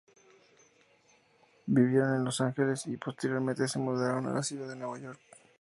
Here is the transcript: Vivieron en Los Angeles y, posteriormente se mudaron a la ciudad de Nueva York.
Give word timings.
Vivieron 1.67 2.15
en 2.15 2.25
Los 2.25 2.41
Angeles 2.41 2.87
y, 2.87 2.97
posteriormente 2.97 3.67
se 3.67 3.77
mudaron 3.77 4.25
a 4.25 4.33
la 4.33 4.41
ciudad 4.41 4.67
de 4.67 4.75
Nueva 4.75 4.97
York. 4.97 5.19